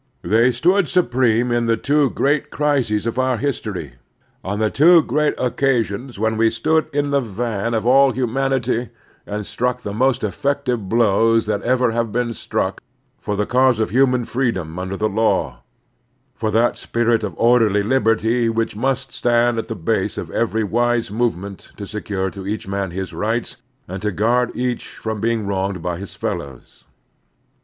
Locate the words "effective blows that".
10.23-11.61